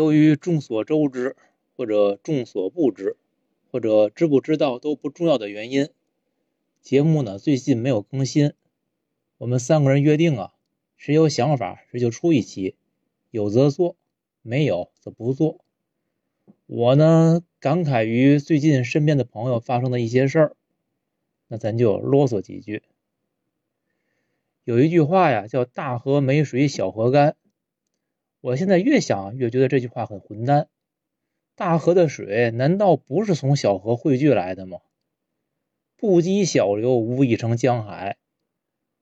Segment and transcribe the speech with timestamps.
[0.00, 1.36] 由于众所周知，
[1.76, 3.18] 或者众所不知，
[3.70, 5.90] 或者知不知道都不重要的原因，
[6.80, 8.54] 节目呢最近没有更新。
[9.36, 10.54] 我们三个人约定啊，
[10.96, 12.76] 谁有想法谁就出一期，
[13.30, 13.94] 有则做，
[14.40, 15.60] 没有则不做。
[16.64, 20.56] 我呢感慨于最近身边的朋友发生的一些事儿，
[21.46, 22.82] 那咱就啰嗦几句。
[24.64, 27.36] 有一句话呀，叫“大河没水小河干”。
[28.40, 30.68] 我现在越想越觉得这句话很混蛋。
[31.54, 34.78] 大河的水难道不是从小河汇聚来的吗？
[35.96, 38.16] 不积小流，无以成江海。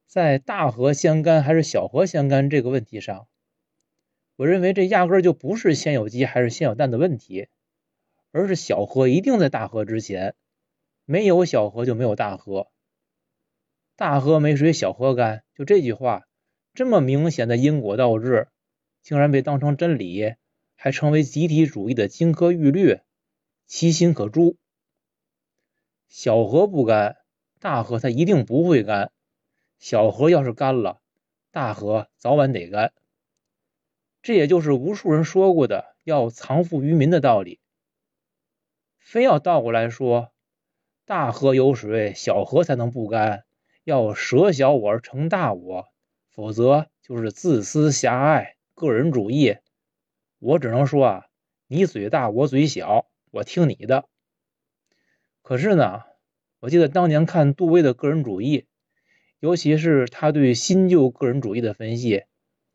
[0.07, 3.29] 在大河先干还是小河先干这个问题上，
[4.35, 7.47] 我认为这压根就不是先有鸡还是先有蛋的问题，
[8.33, 10.35] 而是小河一定在大河之前，
[11.05, 12.69] 没有小河就没有大河。
[13.95, 16.27] 大河没水小河干，就这句话，
[16.75, 18.49] 这么明显的因果倒置。
[19.03, 20.35] 竟然被当成真理，
[20.77, 23.01] 还成为集体主义的金科玉律，
[23.67, 24.57] 其心可诛。
[26.09, 27.17] 小河不干，
[27.61, 29.11] 大河它一定不会干；
[29.79, 31.01] 小河要是干了，
[31.51, 32.93] 大河早晚得干。
[34.21, 37.61] 这也就是无数人说过的要藏富于民的道理。
[38.99, 40.33] 非要倒过来说，
[41.07, 43.45] 大河有水，小河才能不干；
[43.85, 45.87] 要舍小我而成大我，
[46.31, 48.58] 否则就是自私狭隘。
[48.79, 49.57] 个人主义，
[50.39, 51.27] 我只能说啊，
[51.67, 54.09] 你嘴大我嘴小，我听你的。
[55.43, 56.03] 可是呢，
[56.61, 58.69] 我记得当年看杜威的个人主义，
[59.41, 62.23] 尤其是他对新旧个人主义的分析，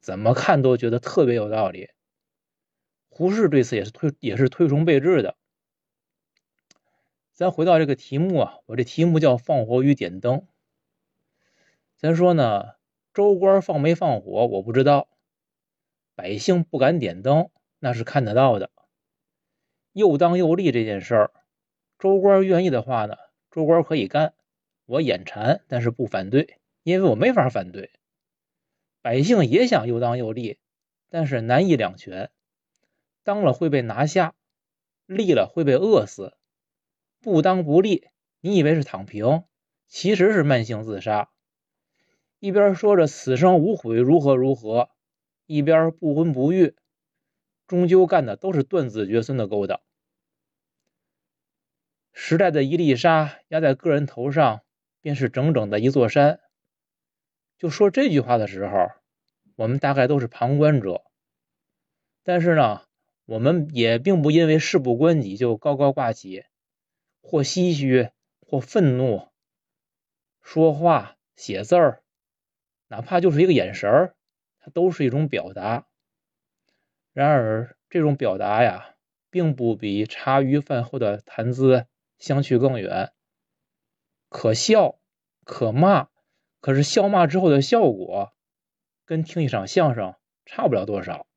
[0.02, 1.88] 怎么看都觉得特别有道理。
[3.08, 5.38] 胡适对此也是推也是推崇备至的。
[7.32, 10.46] 咱回到这个题目啊，我这题目叫放火与点灯。
[11.96, 12.74] 咱说呢，
[13.14, 15.08] 州官放没放火，我不知道。
[16.16, 18.70] 百姓不敢点灯，那是看得到的。
[19.92, 21.32] 又当又立这件事儿，
[22.00, 23.18] 州官愿意的话呢，
[23.52, 24.34] 州官可以干。
[24.86, 27.92] 我眼馋，但是不反对，因为我没法反对。
[29.02, 30.60] 百姓也想又当又立，
[31.10, 32.32] 但是难以两全。
[33.24, 34.36] 当了会被拿下，
[35.06, 36.36] 立了会被饿死。
[37.22, 38.08] 不当不立，
[38.42, 39.46] 你以为是躺平，
[39.88, 41.30] 其实是慢性自杀。
[42.40, 44.90] 一边说着此生无悔，如何如何。
[45.46, 46.76] 一边不婚不育，
[47.68, 49.82] 终究干的都是断子绝孙的勾当。
[52.12, 54.64] 时代的一粒沙压在个人头上，
[55.02, 56.40] 便是整整的一座山。
[57.58, 58.92] 就说这句话的时候，
[59.56, 61.04] 我们大概都是旁观者，
[62.24, 62.84] 但是呢，
[63.26, 66.46] 我们也并不因为事不关己就高高挂起，
[67.22, 68.12] 或唏嘘，
[68.42, 69.28] 或愤怒。
[70.42, 72.04] 说话、写字儿，
[72.88, 74.16] 哪怕就是一个眼神儿。
[74.66, 75.86] 它都是一种表达，
[77.12, 78.96] 然而这种表达呀，
[79.30, 81.86] 并不比茶余饭后的谈资
[82.18, 83.12] 相去更远。
[84.30, 85.02] 可笑，
[85.44, 86.08] 可骂，
[86.62, 88.34] 可是笑骂之后的效果，
[89.04, 90.16] 跟听一场相声
[90.46, 91.28] 差不了多少。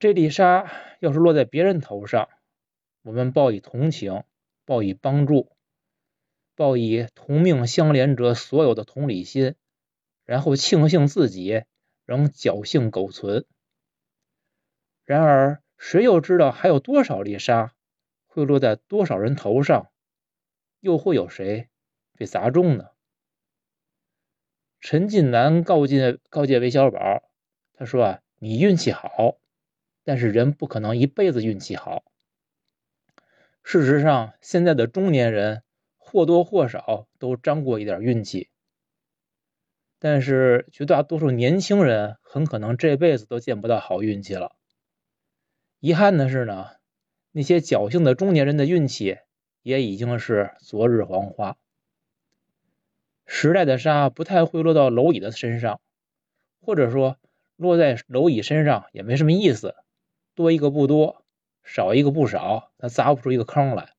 [0.00, 0.68] 这粒沙
[0.98, 2.28] 要是落在别人头上，
[3.02, 4.24] 我们报以同情，
[4.64, 5.52] 报以帮助，
[6.56, 9.54] 报以同命相连者所有的同理心。
[10.26, 11.62] 然后庆幸自己
[12.04, 13.46] 仍侥幸苟存。
[15.04, 17.74] 然而，谁又知道还有多少粒沙
[18.26, 19.90] 会落在多少人头上，
[20.80, 21.68] 又会有谁
[22.12, 22.88] 被砸中呢？
[24.80, 27.22] 陈近南告诫告诫韦小宝，
[27.72, 29.38] 他说：“啊，你运气好，
[30.04, 32.04] 但是人不可能一辈子运气好。
[33.62, 35.62] 事实上，现在的中年人
[35.96, 38.50] 或多或少都沾过一点运气。”
[39.98, 44.54] 但是绝大多数年轻人很可能这辈子都见不到好运气了。
[45.80, 46.68] 遗憾的是呢，
[47.32, 49.18] 那些侥幸的中年人的运气
[49.62, 51.56] 也已经是昨日黄花。
[53.24, 55.80] 时代的沙不太会落到蝼蚁的身上，
[56.60, 57.16] 或者说
[57.56, 59.74] 落在蝼蚁身上也没什么意思，
[60.34, 61.24] 多一个不多，
[61.64, 63.94] 少一个不少，它砸不出一个坑来。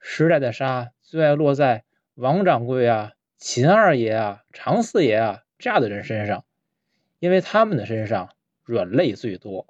[0.00, 1.84] 时代的沙最爱落在
[2.14, 3.14] 王掌柜啊。
[3.40, 6.44] 秦二爷啊，常四爷啊，这样的人身上，
[7.20, 8.30] 因为他们的身上
[8.64, 9.68] 软肋最多。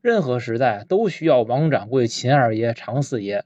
[0.00, 3.44] 任何时代都需要王掌柜、秦二爷、常四爷，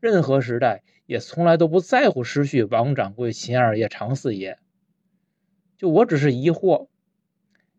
[0.00, 4.58] 任何时代也从来都不在乎失去王掌柜、秦二爷、常四爷。
[5.78, 6.88] 就我只是疑惑，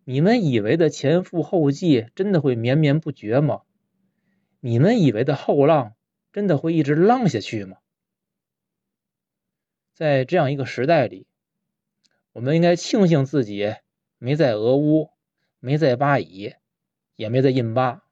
[0.05, 3.63] 你们以为的前赴后继真的会绵绵不绝吗？
[4.61, 5.93] 你们以为的后浪
[6.31, 7.75] 真的会一直浪下去吗？
[9.93, 11.27] 在这样一个时代里，
[12.31, 13.75] 我们应该庆幸自己
[14.17, 15.11] 没在俄乌，
[15.59, 16.55] 没在巴以，
[17.15, 18.03] 也没在印巴。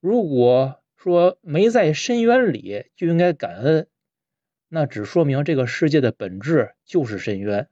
[0.00, 3.88] 如果说没在深渊里就应该感恩，
[4.68, 7.68] 那只说明这个世界的本质就是深渊。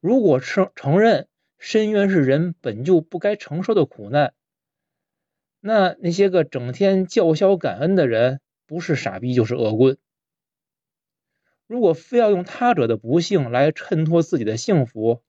[0.00, 1.26] 如果承承认
[1.58, 4.32] 深渊是人本就不该承受的苦难，
[5.60, 9.98] 那那些个整天叫嚣感恩的人，不是傻逼就是恶棍。
[11.66, 15.22] 如果非要用他者的不幸来衬托自己的幸福，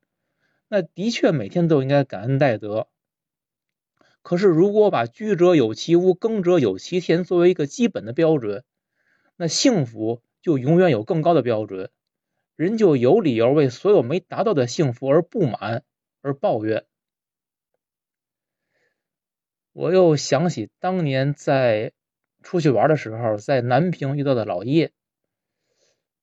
[0.67, 2.87] 那的确每天都应该感恩戴德。
[4.21, 8.63] 可是，如果把居者有其屋，耕者有其田作为一个基本的标准，
[9.35, 11.91] 那幸福就永远有更高的标准，
[12.55, 15.83] 人就有理由为所有没达到的幸福而不满
[16.21, 16.85] 而抱怨。
[19.73, 21.91] 我又想起当年在
[22.41, 24.91] 出去玩的时候，在南平遇到的老叶，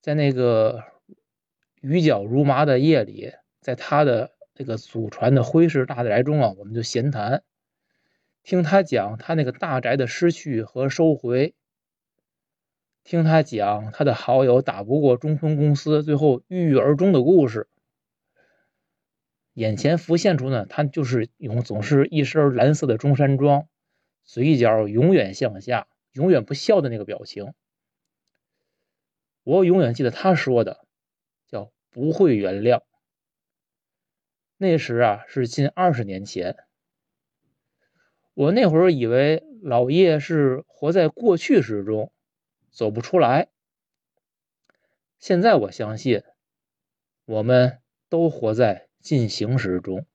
[0.03, 0.83] 在那个
[1.81, 7.45] 雨脚如麻的夜里，在他的这个祖传的徽式大宅中啊，我们就闲谈，
[8.43, 11.55] 听他讲他那个大宅的失去和收回，
[13.05, 17.69] 听他讲他的好友打不过中分公司，最后郁郁而终的故事。
[19.53, 23.69] 眼前浮现出呢，他就是永总是一身蓝色的中山装，
[24.25, 27.55] 嘴角永远向下，永远不笑的那个表情。
[29.43, 30.85] 我永远记得他说的，
[31.49, 32.83] 叫不会原谅。
[34.57, 36.57] 那时啊，是近二十年前。
[38.35, 42.13] 我那会儿以为老叶是活在过去时中，
[42.71, 43.49] 走不出来。
[45.19, 46.23] 现在我相信，
[47.25, 48.89] 我们都活在。
[49.03, 50.07] 进行时中。